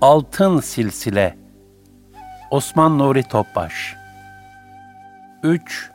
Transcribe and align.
Altın 0.00 0.60
Silsile 0.60 1.36
Osman 2.50 2.98
Nuri 2.98 3.22
Topbaş 3.22 3.96
3. 5.42 5.90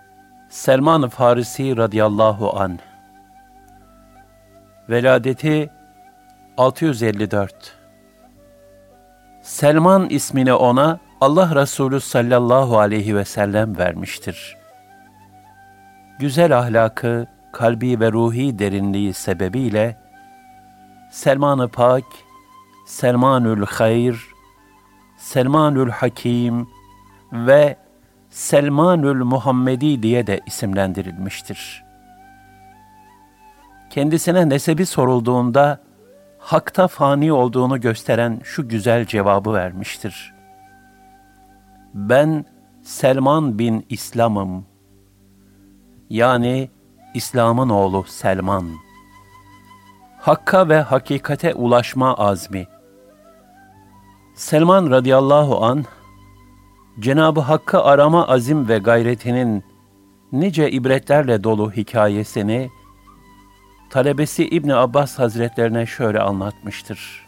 Selman-ı 0.50 1.10
Farisi 1.10 1.78
radıyallahu 1.78 2.60
an 2.60 2.80
Veladeti 4.90 5.70
654 6.58 7.76
Selman 9.42 10.10
ismini 10.10 10.54
ona 10.54 11.00
Allah 11.22 11.56
Resulü 11.56 12.00
sallallahu 12.00 12.80
aleyhi 12.80 13.16
ve 13.16 13.26
sellem 13.26 13.78
vermiştir. 13.78 14.58
Güzel 16.20 16.60
ahlakı, 16.60 17.28
kalbi 17.52 18.00
ve 18.00 18.12
ruhi 18.12 18.60
derinliği 18.60 19.14
sebebiyle 19.14 19.98
Selman-ı 21.12 21.68
Pak 21.68 22.04
Selmanül 22.86 23.66
Hayr, 23.66 24.34
Selmanül 25.18 25.90
Hakim 25.90 26.68
ve 27.32 27.78
Selmanül 28.30 29.24
Muhammedi 29.24 30.04
diye 30.04 30.28
de 30.28 30.42
isimlendirilmiştir. 30.46 31.84
Kendisine 33.90 34.50
nesebi 34.50 34.86
sorulduğunda 34.86 35.80
hakta 36.40 36.88
fani 36.88 37.34
olduğunu 37.34 37.82
gösteren 37.82 38.42
şu 38.44 38.68
güzel 38.68 39.06
cevabı 39.06 39.54
vermiştir. 39.54 40.34
Ben 41.94 42.46
Selman 42.82 43.60
bin 43.60 43.86
İslam'ım. 43.90 44.66
Yani 46.10 46.70
İslam'ın 47.14 47.70
oğlu 47.70 48.04
Selman. 48.04 48.70
Hakka 50.20 50.70
ve 50.70 50.82
hakikate 50.82 51.54
ulaşma 51.54 52.16
azmi. 52.16 52.68
Selman 54.36 54.90
radıyallahu 54.92 55.66
an 55.66 55.86
Cenabı 57.00 57.40
Hakk'ı 57.40 57.82
arama 57.82 58.28
azim 58.28 58.68
ve 58.70 58.78
gayretinin 58.78 59.64
nice 60.32 60.72
ibretlerle 60.72 61.44
dolu 61.44 61.72
hikayesini 61.72 62.70
talebesi 63.90 64.48
İbn 64.48 64.70
Abbas 64.70 65.20
Hazretlerine 65.20 65.86
şöyle 65.86 66.20
anlatmıştır. 66.20 67.26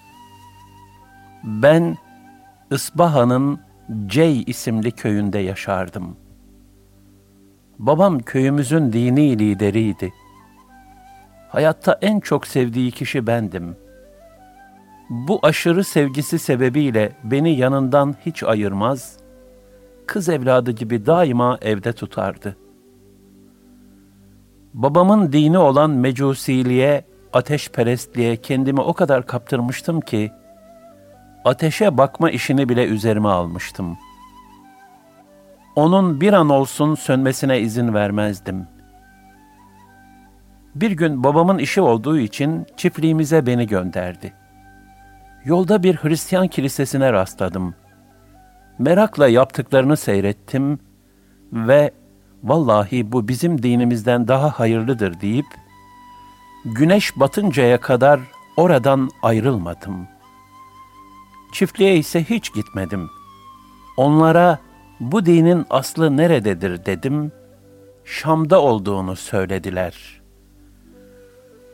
Ben 1.44 1.98
Isbaha'nın 2.72 3.60
Cey 4.08 4.44
isimli 4.48 4.92
köyünde 4.92 5.40
yaşardım. 5.40 6.18
Babam 7.80 8.20
köyümüzün 8.20 8.94
dini 8.94 9.40
lideriydi. 9.40 10.14
Hayatta 11.50 12.00
en 12.02 12.20
çok 12.20 12.48
sevdiği 12.48 12.92
kişi 12.92 13.28
bendim.'' 13.28 13.85
Bu 15.10 15.40
aşırı 15.44 15.84
sevgisi 15.84 16.40
sebebiyle 16.40 17.12
beni 17.24 17.56
yanından 17.56 18.16
hiç 18.26 18.44
ayırmaz, 18.44 19.18
kız 20.06 20.30
evladı 20.30 20.72
gibi 20.72 21.06
daima 21.06 21.58
evde 21.62 21.94
tutardı. 21.94 22.58
Babamın 24.74 25.32
dini 25.32 25.58
olan 25.58 25.90
mecusiliğe, 25.90 27.06
ateşperestliğe 27.34 28.36
kendimi 28.36 28.82
o 28.82 28.94
kadar 28.94 29.26
kaptırmıştım 29.26 30.02
ki, 30.02 30.32
ateşe 31.46 31.98
bakma 31.98 32.30
işini 32.30 32.70
bile 32.70 32.86
üzerime 32.86 33.30
almıştım. 33.30 33.98
Onun 35.76 36.22
bir 36.22 36.34
an 36.34 36.50
olsun 36.50 36.96
sönmesine 36.96 37.60
izin 37.60 37.94
vermezdim. 37.94 38.68
Bir 40.76 40.92
gün 40.92 41.24
babamın 41.24 41.58
işi 41.58 41.82
olduğu 41.82 42.18
için 42.18 42.66
çiftliğimize 42.78 43.46
beni 43.46 43.68
gönderdi.'' 43.68 44.45
Yolda 45.46 45.84
bir 45.84 45.96
Hristiyan 45.96 46.48
kilisesine 46.48 47.14
rastladım. 47.14 47.76
Merakla 48.80 49.28
yaptıklarını 49.28 49.98
seyrettim 49.98 50.80
ve 51.54 51.92
vallahi 52.44 53.12
bu 53.12 53.28
bizim 53.28 53.64
dinimizden 53.64 54.28
daha 54.28 54.50
hayırlıdır 54.60 55.22
deyip 55.22 55.46
güneş 56.66 57.20
batıncaya 57.20 57.80
kadar 57.80 58.20
oradan 58.58 59.10
ayrılmadım. 59.22 60.08
Çiftliğe 61.54 61.98
ise 61.98 62.24
hiç 62.24 62.54
gitmedim. 62.54 63.10
Onlara 63.98 64.60
bu 65.00 65.26
dinin 65.26 65.66
aslı 65.70 66.18
nerededir 66.18 66.86
dedim. 66.86 67.32
Şam'da 68.06 68.62
olduğunu 68.62 69.16
söylediler.'' 69.16 70.25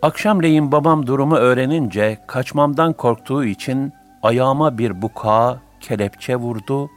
Akşamleyin 0.01 0.71
babam 0.71 1.07
durumu 1.07 1.35
öğrenince 1.35 2.17
kaçmamdan 2.27 2.93
korktuğu 2.93 3.45
için 3.45 3.93
ayağıma 4.23 4.77
bir 4.77 5.01
buka, 5.01 5.59
kelepçe 5.79 6.35
vurdu 6.35 6.89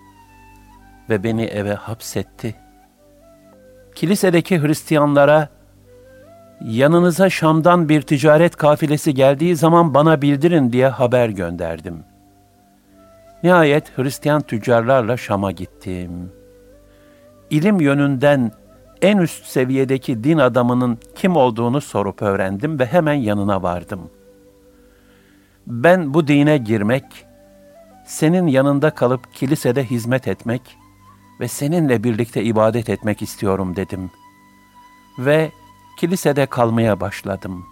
ve 1.11 1.25
beni 1.25 1.45
eve 1.45 1.75
hapsetti. 1.75 2.55
Kilisedeki 3.95 4.63
Hristiyanlara 4.63 5.49
yanınıza 6.61 7.31
Şam'dan 7.31 7.89
bir 7.89 8.03
ticaret 8.03 8.57
kafilesi 8.57 9.15
geldiği 9.15 9.57
zaman 9.57 9.95
bana 9.95 10.23
bildirin 10.23 10.73
diye 10.73 10.89
haber 10.89 11.29
gönderdim. 11.29 12.05
Nihayet 13.43 13.99
Hristiyan 13.99 14.43
tüccarlarla 14.43 15.17
Şam'a 15.17 15.51
gittim. 15.51 16.33
İlim 17.51 17.81
yönünden 17.81 18.53
en 19.05 19.19
üst 19.19 19.45
seviyedeki 19.45 20.25
din 20.25 20.39
adamının 20.39 20.99
kim 21.15 21.37
olduğunu 21.37 21.81
sorup 21.81 22.23
öğrendim 22.23 22.79
ve 22.79 22.87
hemen 22.87 23.15
yanına 23.15 23.63
vardım. 23.63 24.11
Ben 25.67 26.15
bu 26.15 26.29
dine 26.29 26.59
girmek, 26.59 27.05
senin 28.07 28.47
yanında 28.47 28.91
kalıp 28.91 29.35
kilisede 29.35 29.85
hizmet 29.85 30.29
etmek 30.29 30.77
ve 31.41 31.49
seninle 31.49 32.05
birlikte 32.05 32.43
ibadet 32.43 32.89
etmek 32.89 33.23
istiyorum 33.23 33.77
dedim. 33.77 34.11
Ve 35.19 35.51
kilisede 35.99 36.47
kalmaya 36.47 37.01
başladım. 37.01 37.67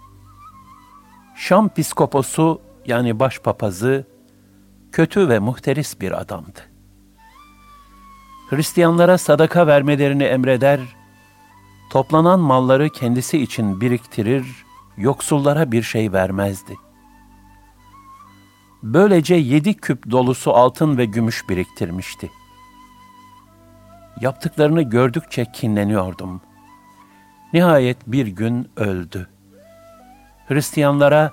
Şam 1.35 1.69
piskoposu 1.69 2.61
yani 2.85 3.19
başpapazı 3.19 4.05
kötü 4.91 5.29
ve 5.29 5.39
muhteris 5.39 6.01
bir 6.01 6.21
adamdı. 6.21 6.59
Hristiyanlara 8.49 9.17
sadaka 9.17 9.67
vermelerini 9.67 10.23
emreder 10.23 10.79
Toplanan 11.93 12.39
malları 12.39 12.89
kendisi 12.89 13.37
için 13.37 13.81
biriktirir, 13.81 14.65
yoksullara 14.97 15.71
bir 15.71 15.83
şey 15.83 16.13
vermezdi. 16.13 16.77
Böylece 18.83 19.35
yedi 19.35 19.73
küp 19.73 20.11
dolusu 20.11 20.53
altın 20.53 20.97
ve 20.97 21.05
gümüş 21.05 21.49
biriktirmişti. 21.49 22.31
Yaptıklarını 24.21 24.81
gördükçe 24.81 25.45
kinleniyordum. 25.51 26.41
Nihayet 27.53 27.97
bir 28.07 28.27
gün 28.27 28.69
öldü. 28.77 29.29
Hristiyanlara 30.47 31.31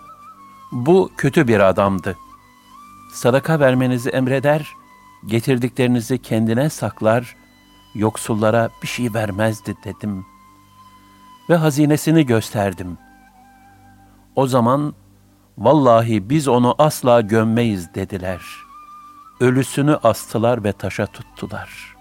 bu 0.73 1.11
kötü 1.17 1.49
bir 1.49 1.61
adamdı. 1.61 2.17
Sadaka 3.13 3.61
vermenizi 3.61 4.11
emreder, 4.11 4.73
getirdiklerinizi 5.27 6.23
kendine 6.23 6.71
saklar, 6.71 7.37
yoksullara 7.95 8.71
bir 8.83 8.89
şey 8.89 9.15
vermezdi 9.15 9.75
dedim 9.85 10.25
ve 11.51 11.57
hazinesini 11.57 12.27
gösterdim. 12.27 12.99
O 14.37 14.47
zaman 14.47 14.95
vallahi 15.59 16.31
biz 16.31 16.49
onu 16.49 16.75
asla 16.79 17.21
gömmeyiz 17.21 17.95
dediler. 17.95 18.41
Ölüsünü 19.41 19.97
astılar 19.97 20.65
ve 20.65 20.73
taşa 20.73 21.07
tuttular. 21.07 21.97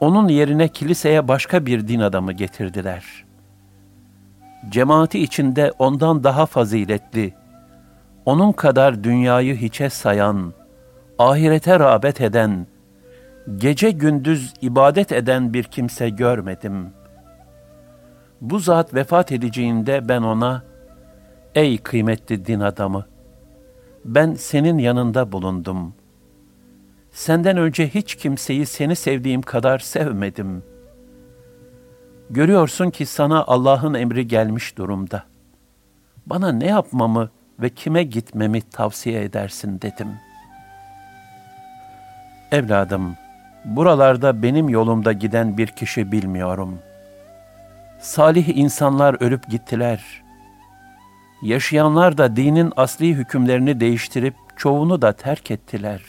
Onun 0.00 0.28
yerine 0.28 0.68
kiliseye 0.68 1.28
başka 1.28 1.66
bir 1.66 1.88
din 1.88 2.00
adamı 2.00 2.32
getirdiler. 2.32 3.24
cemaati 4.68 5.18
içinde 5.22 5.72
ondan 5.78 6.24
daha 6.24 6.46
faziletli, 6.46 7.34
onun 8.24 8.52
kadar 8.52 9.04
dünyayı 9.04 9.56
hiçe 9.56 9.90
sayan, 9.90 10.52
ahirete 11.18 11.78
rağbet 11.78 12.20
eden, 12.20 12.66
gece 13.56 13.90
gündüz 13.90 14.54
ibadet 14.60 15.12
eden 15.12 15.54
bir 15.54 15.64
kimse 15.64 16.08
görmedim. 16.08 16.92
Bu 18.40 18.58
zat 18.58 18.94
vefat 18.94 19.32
edeceğinde 19.32 20.08
ben 20.08 20.22
ona, 20.22 20.62
ey 21.54 21.78
kıymetli 21.78 22.46
din 22.46 22.60
adamı, 22.60 23.06
ben 24.04 24.34
senin 24.34 24.78
yanında 24.78 25.32
bulundum. 25.32 25.94
Senden 27.12 27.56
önce 27.56 27.88
hiç 27.88 28.14
kimseyi 28.14 28.66
seni 28.66 28.96
sevdiğim 28.96 29.42
kadar 29.42 29.78
sevmedim. 29.78 30.62
Görüyorsun 32.30 32.90
ki 32.90 33.06
sana 33.06 33.44
Allah'ın 33.44 33.94
emri 33.94 34.28
gelmiş 34.28 34.78
durumda. 34.78 35.24
Bana 36.26 36.52
ne 36.52 36.66
yapmamı 36.66 37.30
ve 37.60 37.68
kime 37.68 38.02
gitmemi 38.02 38.62
tavsiye 38.62 39.22
edersin 39.22 39.80
dedim. 39.80 40.08
Evladım, 42.52 43.16
buralarda 43.64 44.42
benim 44.42 44.68
yolumda 44.68 45.12
giden 45.12 45.58
bir 45.58 45.66
kişi 45.66 46.12
bilmiyorum. 46.12 46.78
Salih 47.98 48.48
insanlar 48.56 49.22
ölüp 49.22 49.48
gittiler. 49.48 50.22
Yaşayanlar 51.42 52.18
da 52.18 52.36
dinin 52.36 52.72
asli 52.76 53.14
hükümlerini 53.14 53.80
değiştirip 53.80 54.34
çoğunu 54.56 55.02
da 55.02 55.12
terk 55.12 55.50
ettiler. 55.50 56.02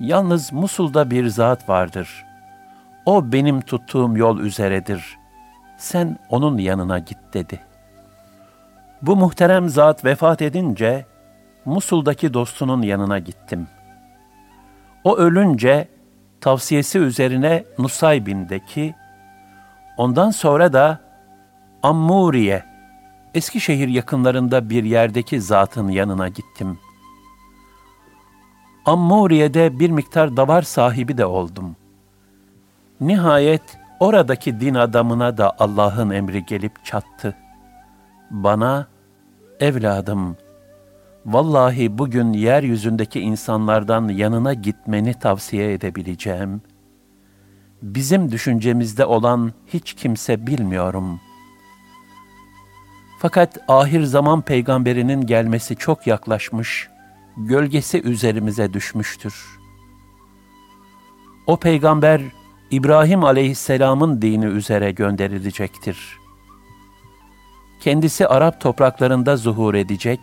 Yalnız 0.00 0.52
Musul'da 0.52 1.10
bir 1.10 1.26
zat 1.26 1.68
vardır. 1.68 2.24
O 3.06 3.32
benim 3.32 3.60
tuttuğum 3.60 4.16
yol 4.16 4.38
üzeredir. 4.38 5.18
Sen 5.78 6.18
onun 6.28 6.58
yanına 6.58 6.98
git 6.98 7.18
dedi. 7.34 7.60
Bu 9.02 9.16
muhterem 9.16 9.68
zat 9.68 10.04
vefat 10.04 10.42
edince 10.42 11.06
Musul'daki 11.64 12.34
dostunun 12.34 12.82
yanına 12.82 13.18
gittim. 13.18 13.68
O 15.04 15.16
ölünce 15.16 15.88
tavsiyesi 16.40 16.98
üzerine 16.98 17.64
Nusaybin'deki, 17.78 18.94
ondan 19.96 20.30
sonra 20.30 20.72
da 20.72 21.00
Ammuriye 21.82 22.72
Eskişehir 23.34 23.88
yakınlarında 23.88 24.70
bir 24.70 24.84
yerdeki 24.84 25.40
zatın 25.40 25.88
yanına 25.88 26.28
gittim. 26.28 26.78
Ammuriye'de 28.86 29.78
bir 29.78 29.90
miktar 29.90 30.36
davar 30.36 30.62
sahibi 30.62 31.18
de 31.18 31.26
oldum. 31.26 31.76
Nihayet 33.00 33.62
oradaki 34.00 34.60
din 34.60 34.74
adamına 34.74 35.38
da 35.38 35.52
Allah'ın 35.58 36.10
emri 36.10 36.46
gelip 36.46 36.84
çattı. 36.84 37.36
Bana, 38.30 38.86
evladım, 39.60 40.36
vallahi 41.26 41.98
bugün 41.98 42.32
yeryüzündeki 42.32 43.20
insanlardan 43.20 44.08
yanına 44.08 44.54
gitmeni 44.54 45.14
tavsiye 45.14 45.72
edebileceğim. 45.72 46.62
Bizim 47.82 48.32
düşüncemizde 48.32 49.06
olan 49.06 49.52
hiç 49.66 49.94
kimse 49.94 50.46
bilmiyorum.'' 50.46 51.32
Fakat 53.22 53.58
ahir 53.68 54.02
zaman 54.02 54.42
peygamberinin 54.42 55.26
gelmesi 55.26 55.76
çok 55.76 56.06
yaklaşmış, 56.06 56.88
gölgesi 57.36 58.02
üzerimize 58.02 58.72
düşmüştür. 58.72 59.60
O 61.46 61.56
peygamber 61.56 62.20
İbrahim 62.70 63.24
aleyhisselamın 63.24 64.22
dini 64.22 64.44
üzere 64.44 64.92
gönderilecektir. 64.92 66.18
Kendisi 67.80 68.26
Arap 68.26 68.60
topraklarında 68.60 69.36
zuhur 69.36 69.74
edecek, 69.74 70.20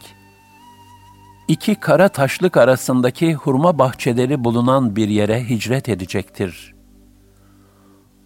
iki 1.47 1.75
kara 1.75 2.09
taşlık 2.09 2.57
arasındaki 2.57 3.33
hurma 3.33 3.79
bahçeleri 3.79 4.44
bulunan 4.44 4.95
bir 4.95 5.07
yere 5.07 5.50
hicret 5.50 5.89
edecektir. 5.89 6.79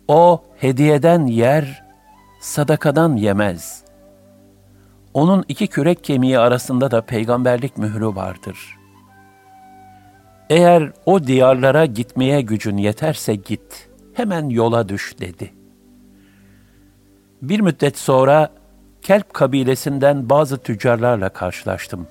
O 0.08 0.44
hediyeden 0.58 1.26
yer, 1.26 1.84
sadakadan 2.40 3.16
yemez.'' 3.16 3.84
Onun 5.14 5.46
iki 5.48 5.68
kürek 5.68 6.04
kemiği 6.04 6.40
arasında 6.40 6.92
da 6.92 7.02
peygamberlik 7.02 7.78
mührü 7.78 8.08
vardır. 8.08 8.78
Eğer 10.50 10.92
o 11.06 11.24
diyarlara 11.24 11.86
gitmeye 11.86 12.42
gücün 12.42 12.78
yeterse 12.78 13.36
git, 13.36 13.90
hemen 14.14 14.50
yola 14.50 14.90
düş 14.90 15.16
dedi. 15.20 15.54
Bir 17.42 17.60
müddet 17.60 17.98
sonra 17.98 18.50
Kelp 19.02 19.34
kabilesinden 19.34 20.30
bazı 20.30 20.58
tüccarlarla 20.58 21.30
karşılaştım. 21.30 22.08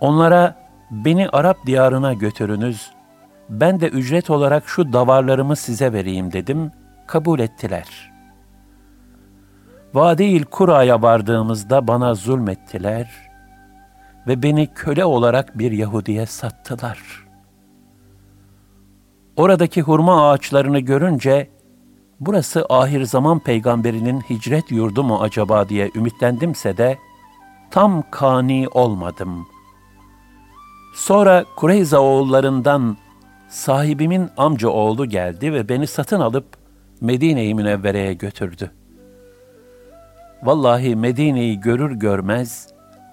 Onlara 0.00 0.54
beni 0.90 1.28
Arap 1.28 1.66
diyarına 1.66 2.12
götürünüz, 2.12 2.90
ben 3.48 3.80
de 3.80 3.88
ücret 3.88 4.30
olarak 4.30 4.68
şu 4.68 4.92
davarlarımı 4.92 5.56
size 5.56 5.92
vereyim 5.92 6.32
dedim, 6.32 6.72
kabul 7.06 7.38
ettiler.'' 7.38 8.16
Vadi-il 9.96 10.44
Kura'ya 10.44 11.02
vardığımızda 11.02 11.88
bana 11.88 12.14
zulmettiler 12.14 13.10
ve 14.26 14.42
beni 14.42 14.66
köle 14.66 15.04
olarak 15.04 15.58
bir 15.58 15.72
Yahudiye 15.72 16.26
sattılar. 16.26 17.26
Oradaki 19.36 19.82
hurma 19.82 20.30
ağaçlarını 20.30 20.78
görünce, 20.78 21.50
burası 22.20 22.66
ahir 22.68 23.02
zaman 23.02 23.38
peygamberinin 23.38 24.20
hicret 24.20 24.70
yurdu 24.70 25.04
mu 25.04 25.20
acaba 25.22 25.68
diye 25.68 25.90
ümitlendimse 25.94 26.76
de, 26.76 26.98
tam 27.70 28.02
kani 28.10 28.68
olmadım. 28.68 29.46
Sonra 30.94 31.44
Kureyza 31.56 32.00
oğullarından 32.00 32.96
sahibimin 33.56 34.30
amca 34.36 34.68
oğlu 34.68 35.06
geldi 35.06 35.52
ve 35.52 35.68
beni 35.68 35.86
satın 35.86 36.20
alıp 36.20 36.46
Medine-i 37.00 37.54
Münevvere'ye 37.54 38.14
götürdü.'' 38.14 38.86
Vallahi 40.42 40.96
Medine'yi 40.96 41.60
görür 41.60 41.90
görmez 41.90 42.68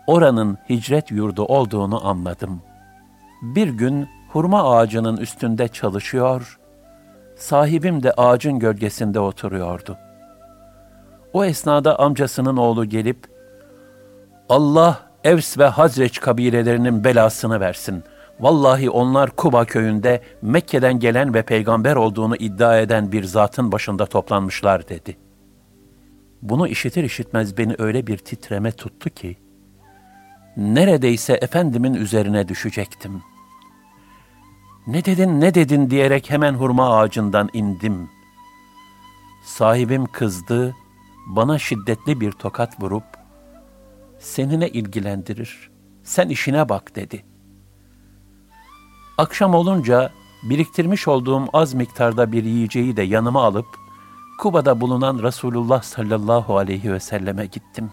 oranın 0.07 0.57
hicret 0.69 1.11
yurdu 1.11 1.45
olduğunu 1.45 2.07
anladım. 2.07 2.61
Bir 3.41 3.67
gün 3.67 4.09
hurma 4.31 4.77
ağacının 4.77 5.17
üstünde 5.17 5.67
çalışıyor, 5.67 6.59
sahibim 7.35 8.03
de 8.03 8.11
ağacın 8.11 8.59
gölgesinde 8.59 9.19
oturuyordu. 9.19 9.97
O 11.33 11.45
esnada 11.45 11.99
amcasının 11.99 12.57
oğlu 12.57 12.85
gelip, 12.85 13.27
Allah 14.49 14.99
Evs 15.23 15.57
ve 15.57 15.65
Hazreç 15.65 16.19
kabilelerinin 16.19 17.03
belasını 17.03 17.59
versin. 17.59 18.03
Vallahi 18.43 18.89
onlar 18.89 19.29
Kuba 19.29 19.65
köyünde 19.65 20.21
Mekke'den 20.41 20.99
gelen 20.99 21.33
ve 21.33 21.43
peygamber 21.43 21.95
olduğunu 21.95 22.35
iddia 22.35 22.79
eden 22.79 23.11
bir 23.11 23.23
zatın 23.23 23.71
başında 23.71 24.05
toplanmışlar 24.05 24.89
dedi. 24.89 25.17
Bunu 26.41 26.67
işitir 26.67 27.03
işitmez 27.03 27.57
beni 27.57 27.75
öyle 27.79 28.07
bir 28.07 28.17
titreme 28.17 28.71
tuttu 28.71 29.09
ki, 29.09 29.37
neredeyse 30.57 31.33
Efendimin 31.33 31.93
üzerine 31.93 32.47
düşecektim. 32.47 33.21
Ne 34.87 35.05
dedin, 35.05 35.41
ne 35.41 35.53
dedin 35.53 35.89
diyerek 35.89 36.29
hemen 36.29 36.53
hurma 36.53 36.97
ağacından 36.97 37.49
indim. 37.53 38.09
Sahibim 39.45 40.05
kızdı, 40.05 40.75
bana 41.27 41.59
şiddetli 41.59 42.21
bir 42.21 42.31
tokat 42.31 42.81
vurup, 42.81 43.05
seni 44.19 44.59
ne 44.59 44.69
ilgilendirir, 44.69 45.71
sen 46.03 46.29
işine 46.29 46.69
bak 46.69 46.95
dedi. 46.95 47.32
Akşam 49.17 49.55
olunca 49.55 50.11
biriktirmiş 50.43 51.07
olduğum 51.07 51.45
az 51.53 51.73
miktarda 51.73 52.31
bir 52.31 52.43
yiyeceği 52.43 52.97
de 52.97 53.01
yanıma 53.01 53.43
alıp, 53.43 53.65
Kuba'da 54.39 54.81
bulunan 54.81 55.23
Resulullah 55.23 55.81
sallallahu 55.81 56.57
aleyhi 56.57 56.93
ve 56.93 56.99
selleme 56.99 57.45
gittim. 57.45 57.91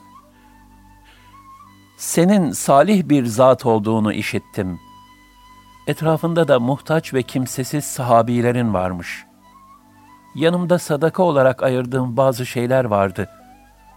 Senin 1.96 2.52
salih 2.52 3.08
bir 3.08 3.26
zat 3.26 3.66
olduğunu 3.66 4.12
işittim. 4.12 4.80
Etrafında 5.86 6.48
da 6.48 6.60
muhtaç 6.60 7.14
ve 7.14 7.22
kimsesiz 7.22 7.84
sahabilerin 7.84 8.74
varmış. 8.74 9.24
Yanımda 10.34 10.78
sadaka 10.78 11.22
olarak 11.22 11.62
ayırdığım 11.62 12.16
bazı 12.16 12.46
şeyler 12.46 12.84
vardı. 12.84 13.28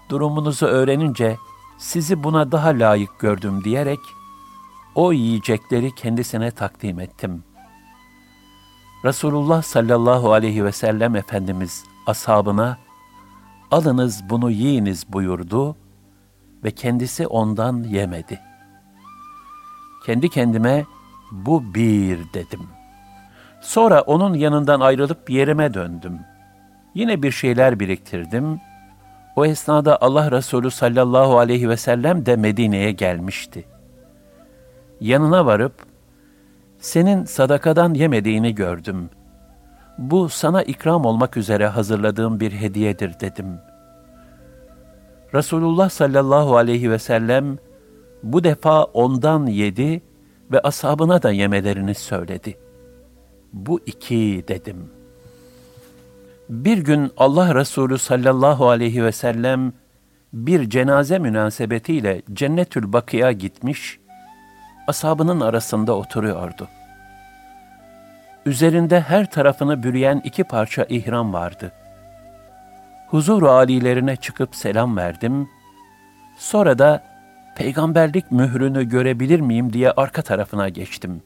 Durumunuzu 0.10 0.66
öğrenince 0.66 1.38
sizi 1.78 2.24
buna 2.24 2.52
daha 2.52 2.70
layık 2.70 3.20
gördüm 3.20 3.64
diyerek 3.64 4.00
o 4.96 5.12
yiyecekleri 5.12 5.96
kendisine 5.96 6.52
takdim 6.52 7.00
ettim. 7.00 7.44
Resulullah 9.06 9.62
sallallahu 9.62 10.34
aleyhi 10.34 10.66
ve 10.66 10.72
sellem 10.72 11.16
Efendimiz 11.16 11.84
ashabına 12.08 12.78
alınız 13.72 14.24
bunu 14.30 14.52
yiyiniz 14.52 15.14
buyurdu 15.14 15.76
ve 16.64 16.72
kendisi 16.72 17.28
ondan 17.28 17.84
yemedi. 17.84 18.40
Kendi 20.06 20.30
kendime 20.30 20.86
bu 21.32 21.74
bir 21.74 22.20
dedim. 22.34 22.68
Sonra 23.62 24.02
onun 24.02 24.34
yanından 24.34 24.80
ayrılıp 24.80 25.30
yerime 25.30 25.74
döndüm. 25.74 26.20
Yine 26.96 27.24
bir 27.24 27.32
şeyler 27.32 27.80
biriktirdim. 27.80 28.62
O 29.36 29.46
esnada 29.46 29.98
Allah 30.02 30.32
Resulü 30.32 30.72
sallallahu 30.72 31.40
aleyhi 31.40 31.70
ve 31.70 31.78
sellem 31.78 32.26
de 32.26 32.36
Medine'ye 32.36 32.92
gelmişti. 32.92 33.73
Yanına 35.04 35.46
varıp, 35.46 35.74
senin 36.80 37.26
sadakadan 37.26 37.94
yemediğini 37.94 38.56
gördüm. 38.56 39.10
Bu 39.98 40.30
sana 40.30 40.64
ikram 40.64 41.06
olmak 41.06 41.38
üzere 41.38 41.68
hazırladığım 41.68 42.40
bir 42.40 42.52
hediyedir 42.52 43.20
dedim. 43.20 43.60
Resulullah 45.34 45.90
sallallahu 45.90 46.58
aleyhi 46.58 46.92
ve 46.92 47.00
sellem 47.00 47.58
bu 48.24 48.44
defa 48.44 48.84
ondan 48.84 49.46
yedi 49.46 50.02
ve 50.52 50.60
ashabına 50.60 51.24
da 51.24 51.32
yemelerini 51.32 51.96
söyledi. 51.96 52.58
Bu 53.54 53.80
iki 53.86 54.44
dedim. 54.48 54.90
Bir 56.50 56.78
gün 56.78 57.12
Allah 57.18 57.56
Resulü 57.56 57.98
sallallahu 57.98 58.70
aleyhi 58.70 59.04
ve 59.04 59.12
sellem 59.12 59.74
bir 60.34 60.70
cenaze 60.70 61.20
münasebetiyle 61.20 62.22
Cennetül 62.34 62.94
Bakı'ya 62.94 63.32
gitmiş, 63.32 64.00
ashabının 64.88 65.40
arasında 65.40 65.94
oturuyordu. 65.94 66.68
Üzerinde 68.46 69.02
her 69.02 69.26
tarafını 69.26 69.84
bürüyen 69.84 70.22
iki 70.24 70.44
parça 70.44 70.86
ihram 70.90 71.34
vardı. 71.34 71.72
Huzur 73.08 73.44
alilerine 73.44 74.16
çıkıp 74.16 74.56
selam 74.56 74.98
verdim. 74.98 75.50
Sonra 76.38 76.80
da 76.80 77.04
peygamberlik 77.56 78.32
mührünü 78.32 78.90
görebilir 78.90 79.40
miyim 79.40 79.74
diye 79.74 79.92
arka 79.92 80.22
tarafına 80.22 80.70
geçtim. 80.70 81.22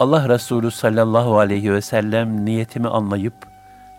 Allah 0.00 0.28
Resulü 0.28 0.70
sallallahu 0.70 1.38
aleyhi 1.38 1.72
ve 1.72 1.80
sellem 1.80 2.44
niyetimi 2.44 2.88
anlayıp 2.88 3.34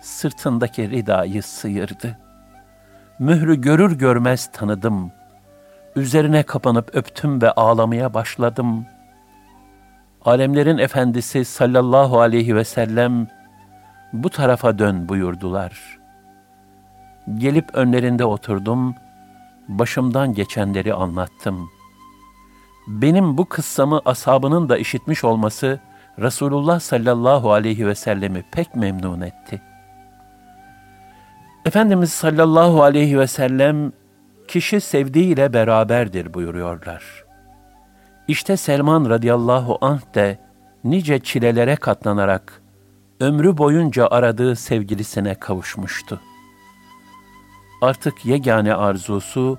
sırtındaki 0.01 0.89
ridayı 0.89 1.43
sıyırdı. 1.43 2.17
Mührü 3.19 3.61
görür 3.61 3.97
görmez 3.97 4.51
tanıdım. 4.51 5.11
Üzerine 5.95 6.43
kapanıp 6.43 6.95
öptüm 6.95 7.41
ve 7.41 7.51
ağlamaya 7.51 8.13
başladım. 8.13 8.85
Alemlerin 10.25 10.77
efendisi 10.77 11.45
sallallahu 11.45 12.19
aleyhi 12.19 12.55
ve 12.55 12.63
sellem 12.63 13.27
bu 14.13 14.29
tarafa 14.29 14.79
dön 14.79 15.09
buyurdular. 15.09 15.99
Gelip 17.37 17.75
önlerinde 17.75 18.25
oturdum.'' 18.25 19.09
başımdan 19.69 20.33
geçenleri 20.33 20.93
anlattım. 20.93 21.69
Benim 22.87 23.37
bu 23.37 23.45
kıssamı 23.45 24.01
ashabının 24.05 24.69
da 24.69 24.77
işitmiş 24.77 25.23
olması 25.23 25.79
Resulullah 26.19 26.79
sallallahu 26.79 27.51
aleyhi 27.51 27.87
ve 27.87 27.95
sellemi 27.95 28.43
pek 28.51 28.75
memnun 28.75 29.21
etti. 29.21 29.61
Efendimiz 31.65 32.11
sallallahu 32.11 32.83
aleyhi 32.83 33.19
ve 33.19 33.27
sellem 33.27 33.91
kişi 34.49 34.81
sevdiğiyle 34.81 35.53
beraberdir 35.53 36.33
buyuruyorlar. 36.33 37.03
İşte 38.27 38.57
Selman 38.57 39.09
radıyallahu 39.09 39.77
anh 39.81 40.01
de 40.15 40.39
nice 40.83 41.19
çilelere 41.19 41.75
katlanarak 41.75 42.61
ömrü 43.19 43.57
boyunca 43.57 44.07
aradığı 44.07 44.55
sevgilisine 44.55 45.35
kavuşmuştu 45.35 46.21
artık 47.81 48.25
yegane 48.25 48.73
arzusu, 48.73 49.57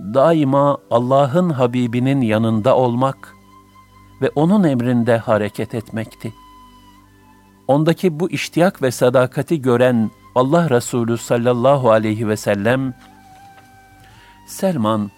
daima 0.00 0.78
Allah'ın 0.90 1.50
Habibinin 1.50 2.20
yanında 2.20 2.76
olmak 2.76 3.34
ve 4.22 4.30
O'nun 4.34 4.64
emrinde 4.64 5.18
hareket 5.18 5.74
etmekti. 5.74 6.32
Ondaki 7.68 8.20
bu 8.20 8.30
iştiyak 8.30 8.82
ve 8.82 8.90
sadakati 8.90 9.62
gören 9.62 10.10
Allah 10.34 10.70
Resulü 10.70 11.18
sallallahu 11.18 11.90
aleyhi 11.90 12.28
ve 12.28 12.36
sellem, 12.36 12.94
Selman, 14.52 15.10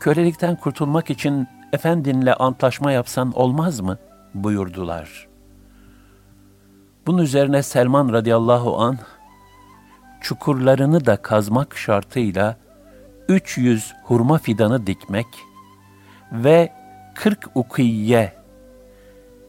kölelikten 0.00 0.56
kurtulmak 0.56 1.10
için 1.10 1.48
efendinle 1.72 2.34
antlaşma 2.34 2.92
yapsan 2.92 3.32
olmaz 3.32 3.80
mı? 3.80 3.98
buyurdular. 4.34 5.28
Bunun 7.06 7.22
üzerine 7.22 7.62
Selman 7.62 8.12
radıyallahu 8.12 8.78
anh, 8.78 8.98
çukurlarını 10.20 11.06
da 11.06 11.16
kazmak 11.16 11.76
şartıyla 11.76 12.56
300 13.28 13.94
hurma 14.04 14.38
fidanı 14.38 14.86
dikmek 14.86 15.26
ve 16.32 16.72
40 17.14 17.50
ukiye, 17.54 18.32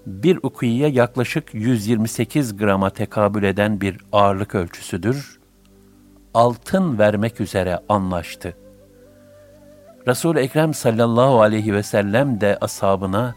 bir 0.05 0.39
ukiye 0.43 0.89
yaklaşık 0.89 1.53
128 1.53 2.57
grama 2.57 2.89
tekabül 2.89 3.43
eden 3.43 3.81
bir 3.81 3.97
ağırlık 4.11 4.55
ölçüsüdür, 4.55 5.39
altın 6.33 6.99
vermek 6.99 7.41
üzere 7.41 7.79
anlaştı. 7.89 8.66
Resul-i 10.07 10.39
Ekrem 10.39 10.73
sallallahu 10.73 11.41
aleyhi 11.41 11.73
ve 11.73 11.83
sellem 11.83 12.41
de 12.41 12.57
ashabına, 12.61 13.35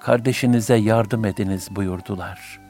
kardeşinize 0.00 0.74
yardım 0.74 1.24
ediniz 1.24 1.68
buyurdular.'' 1.76 2.64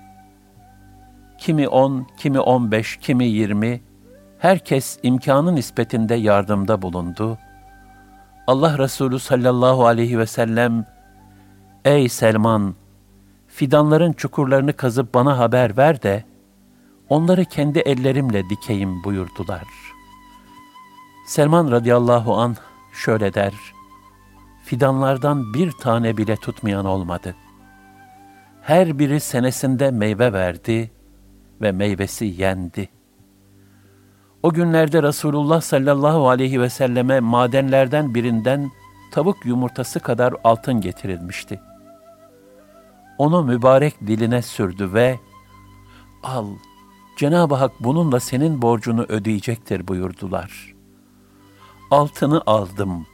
kimi 1.45 1.69
on, 1.69 2.07
kimi 2.17 2.41
on 2.41 2.71
beş, 2.71 2.97
kimi 2.97 3.25
yirmi, 3.25 3.81
herkes 4.39 4.99
imkanı 5.03 5.55
nispetinde 5.55 6.15
yardımda 6.15 6.83
bulundu. 6.83 7.39
Allah 8.47 8.79
Resulü 8.79 9.19
sallallahu 9.19 9.87
aleyhi 9.87 10.19
ve 10.19 10.27
sellem, 10.27 10.87
Ey 11.85 12.09
Selman, 12.09 12.75
fidanların 13.47 14.13
çukurlarını 14.13 14.73
kazıp 14.73 15.15
bana 15.15 15.39
haber 15.39 15.77
ver 15.77 16.03
de, 16.03 16.25
onları 17.09 17.45
kendi 17.45 17.79
ellerimle 17.79 18.51
dikeyim 18.51 19.05
buyurdular. 19.05 19.65
Selman 21.27 21.71
radıyallahu 21.71 22.35
an 22.35 22.57
şöyle 22.93 23.35
der, 23.35 23.55
fidanlardan 24.65 25.55
bir 25.55 25.73
tane 25.73 26.17
bile 26.17 26.37
tutmayan 26.37 26.85
olmadı. 26.85 27.35
Her 28.63 28.99
biri 28.99 29.21
senesinde 29.21 29.91
meyve 29.91 30.33
verdi, 30.33 30.91
ve 31.61 31.73
meyvesi 31.73 32.25
yendi. 32.25 32.89
O 34.43 34.53
günlerde 34.53 35.03
Resulullah 35.03 35.61
sallallahu 35.61 36.29
aleyhi 36.29 36.61
ve 36.61 36.71
selleme 36.71 37.21
madenlerden 37.21 38.15
birinden 38.15 38.71
tavuk 39.13 39.47
yumurtası 39.47 40.01
kadar 40.01 40.35
altın 40.45 40.81
getirilmişti. 40.81 41.61
Onu 43.19 43.45
mübarek 43.45 44.07
diline 44.07 44.43
sürdü 44.43 44.93
ve 44.93 45.19
al, 46.23 46.47
Cenab-ı 47.17 47.55
Hak 47.55 47.73
bununla 47.81 48.21
senin 48.21 48.63
borcunu 48.63 49.03
ödeyecektir 49.03 49.89
buyurdular. 49.89 50.74
Altını 51.95 52.43
aldım. 52.47 53.07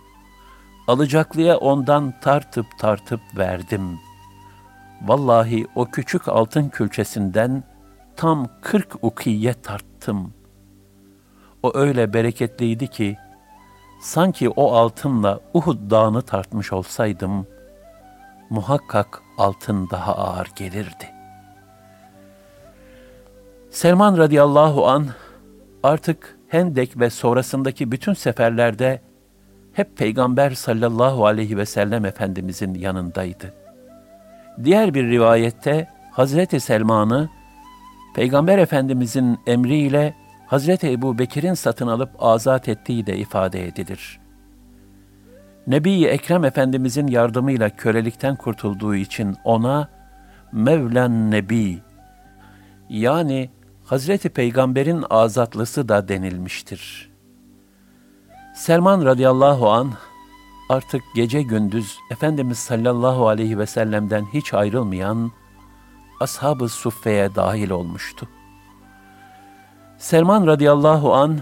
Alacaklıya 0.89 1.59
ondan 1.59 2.21
tartıp 2.21 2.79
tartıp 2.79 3.21
verdim. 3.37 3.99
Vallahi 5.03 5.67
o 5.75 5.87
küçük 5.87 6.29
altın 6.29 6.69
külçesinden 6.69 7.65
tam 8.17 8.49
kırk 8.63 8.97
ukiye 9.03 9.55
tarttım. 9.55 10.35
O 11.63 11.73
öyle 11.75 12.13
bereketliydi 12.13 12.89
ki, 12.89 13.17
sanki 14.03 14.51
o 14.51 14.73
altınla 14.73 15.41
Uhud 15.55 15.91
dağını 15.91 16.23
tartmış 16.23 16.73
olsaydım, 16.73 17.47
muhakkak 18.51 19.23
altın 19.39 19.91
daha 19.91 20.15
ağır 20.17 20.49
gelirdi. 20.57 21.11
Selman 23.71 24.19
radıyallahu 24.19 24.89
an 24.89 25.07
artık 25.83 26.40
Hendek 26.51 27.01
ve 27.01 27.11
sonrasındaki 27.11 27.93
bütün 27.93 28.15
seferlerde 28.15 29.01
hep 29.73 29.97
Peygamber 29.97 30.51
sallallahu 30.51 31.27
aleyhi 31.27 31.57
ve 31.57 31.67
sellem 31.67 32.05
Efendimizin 32.05 32.75
yanındaydı. 32.75 33.55
Diğer 34.65 34.95
bir 34.95 35.05
rivayette 35.11 35.89
Hazreti 36.13 36.61
Selman'ı 36.61 37.29
Peygamber 38.15 38.59
Efendimizin 38.59 39.39
emriyle 39.47 40.15
Hazreti 40.47 40.93
Ebu 40.93 41.19
Bekir'in 41.19 41.55
satın 41.55 41.87
alıp 41.87 42.11
azat 42.19 42.69
ettiği 42.69 43.07
de 43.07 43.19
ifade 43.19 43.67
edilir. 43.67 44.21
Nebi-i 45.67 46.07
Ekrem 46.07 46.45
Efendimizin 46.45 47.07
yardımıyla 47.07 47.71
kölelikten 47.71 48.37
kurtulduğu 48.37 48.95
için 48.95 49.37
ona 49.45 49.89
Mevlen 50.53 51.31
Nebi 51.31 51.79
yani 52.89 53.51
Hazreti 53.91 54.29
Peygamber'in 54.29 55.05
azatlısı 55.11 55.89
da 55.89 56.09
denilmiştir. 56.09 57.11
Selman 58.55 59.05
radıyallahu 59.05 59.71
an 59.71 59.93
artık 60.69 61.03
gece 61.15 61.43
gündüz 61.43 61.99
Efendimiz 62.11 62.59
sallallahu 62.59 63.29
aleyhi 63.29 63.59
ve 63.59 63.67
sellem'den 63.67 64.25
hiç 64.35 64.55
ayrılmayan 64.55 65.31
ashab-ı 66.21 66.69
suffeye 66.69 67.35
dahil 67.35 67.71
olmuştu. 67.71 68.29
Selman 69.99 70.47
radıyallahu 70.47 71.15
an 71.15 71.39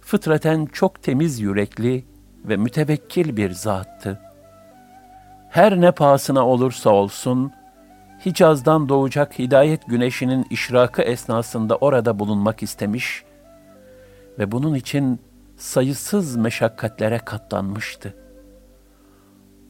fıtraten 0.00 0.66
çok 0.66 1.02
temiz 1.02 1.40
yürekli 1.40 2.04
ve 2.44 2.56
mütevekkil 2.56 3.36
bir 3.36 3.50
zattı. 3.50 4.20
Her 5.50 5.80
ne 5.80 5.90
pahasına 5.90 6.46
olursa 6.46 6.90
olsun, 6.90 7.52
Hicaz'dan 8.26 8.88
doğacak 8.88 9.38
hidayet 9.38 9.86
güneşinin 9.86 10.46
işrakı 10.50 11.02
esnasında 11.02 11.76
orada 11.76 12.18
bulunmak 12.18 12.62
istemiş 12.62 13.24
ve 14.38 14.52
bunun 14.52 14.74
için 14.74 15.20
sayısız 15.56 16.36
meşakkatlere 16.36 17.18
katlanmıştı. 17.18 18.14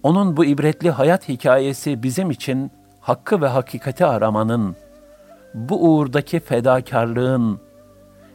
Onun 0.03 0.37
bu 0.37 0.45
ibretli 0.45 0.91
hayat 0.91 1.29
hikayesi 1.29 2.03
bizim 2.03 2.31
için 2.31 2.71
hakkı 3.01 3.43
ve 3.43 3.47
hakikati 3.47 4.07
aramanın, 4.07 4.77
bu 5.55 5.85
uğurdaki 5.85 6.41
fedakarlığın 6.41 7.61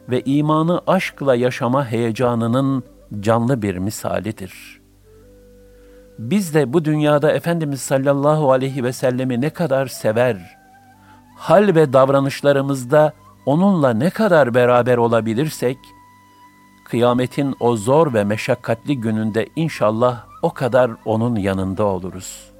ve 0.08 0.22
imanı 0.24 0.80
aşkla 0.86 1.34
yaşama 1.34 1.86
heyecanının 1.86 2.84
canlı 3.20 3.62
bir 3.62 3.76
misalidir. 3.76 4.83
Biz 6.18 6.54
de 6.54 6.72
bu 6.72 6.84
dünyada 6.84 7.32
Efendimiz 7.32 7.80
sallallahu 7.80 8.52
aleyhi 8.52 8.84
ve 8.84 8.92
sellemi 8.92 9.40
ne 9.40 9.50
kadar 9.50 9.86
sever, 9.86 10.56
hal 11.36 11.74
ve 11.74 11.92
davranışlarımızda 11.92 13.12
onunla 13.46 13.90
ne 13.94 14.10
kadar 14.10 14.54
beraber 14.54 14.96
olabilirsek, 14.96 15.78
kıyametin 16.84 17.54
o 17.60 17.76
zor 17.76 18.14
ve 18.14 18.24
meşakkatli 18.24 19.00
gününde 19.00 19.48
inşallah 19.56 20.24
o 20.42 20.50
kadar 20.50 20.90
onun 21.04 21.36
yanında 21.36 21.84
oluruz. 21.84 22.50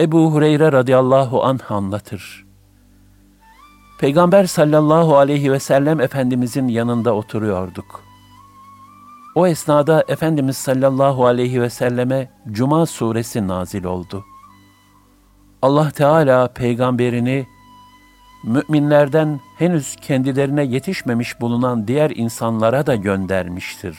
Ebu 0.00 0.32
Hureyre 0.32 0.72
radıyallahu 0.72 1.44
anh 1.44 1.72
anlatır. 1.72 2.46
Peygamber 4.00 4.44
sallallahu 4.44 5.16
aleyhi 5.16 5.52
ve 5.52 5.58
sellem 5.58 6.00
Efendimizin 6.00 6.68
yanında 6.68 7.14
oturuyorduk. 7.14 8.07
O 9.38 9.46
esnada 9.46 10.04
Efendimiz 10.08 10.56
sallallahu 10.56 11.26
aleyhi 11.26 11.62
ve 11.62 11.70
selleme 11.70 12.30
Cuma 12.52 12.86
suresi 12.86 13.48
nazil 13.48 13.84
oldu. 13.84 14.24
Allah 15.62 15.90
Teala 15.90 16.52
peygamberini 16.52 17.46
müminlerden 18.44 19.40
henüz 19.58 19.96
kendilerine 19.96 20.64
yetişmemiş 20.64 21.40
bulunan 21.40 21.88
diğer 21.88 22.10
insanlara 22.10 22.86
da 22.86 22.94
göndermiştir. 22.94 23.98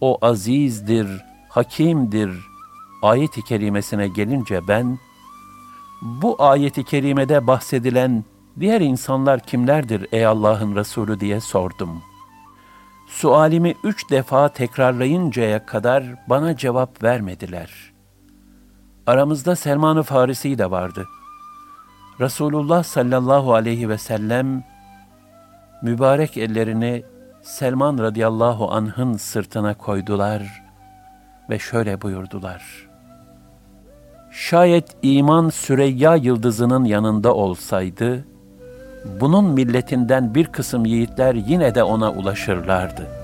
O 0.00 0.18
azizdir, 0.22 1.08
hakimdir. 1.48 2.30
Ayet-i 3.02 3.44
kerimesine 3.44 4.08
gelince 4.08 4.68
ben, 4.68 4.98
bu 6.02 6.42
ayeti 6.42 6.84
kerimede 6.84 7.46
bahsedilen 7.46 8.24
diğer 8.60 8.80
insanlar 8.80 9.40
kimlerdir 9.40 10.06
ey 10.12 10.26
Allah'ın 10.26 10.76
Resulü 10.76 11.20
diye 11.20 11.40
sordum. 11.40 12.02
Sualimi 13.06 13.74
üç 13.84 14.10
defa 14.10 14.48
tekrarlayıncaya 14.48 15.66
kadar 15.66 16.04
bana 16.28 16.56
cevap 16.56 17.02
vermediler. 17.02 17.70
Aramızda 19.06 19.56
Selman-ı 19.56 20.02
Farisi 20.02 20.58
de 20.58 20.70
vardı.'' 20.70 21.06
Resulullah 22.20 22.82
sallallahu 22.82 23.54
aleyhi 23.54 23.88
ve 23.88 23.98
sellem 23.98 24.64
mübarek 25.82 26.36
ellerini 26.36 27.04
Selman 27.42 27.98
radıyallahu 27.98 28.70
anh'ın 28.70 29.16
sırtına 29.16 29.74
koydular 29.74 30.62
ve 31.50 31.58
şöyle 31.58 32.02
buyurdular. 32.02 32.88
Şayet 34.30 34.96
iman 35.02 35.48
Süreyya 35.48 36.16
yıldızının 36.16 36.84
yanında 36.84 37.34
olsaydı, 37.34 38.24
bunun 39.20 39.44
milletinden 39.44 40.34
bir 40.34 40.46
kısım 40.46 40.84
yiğitler 40.84 41.34
yine 41.34 41.74
de 41.74 41.82
ona 41.82 42.12
ulaşırlardı.'' 42.12 43.23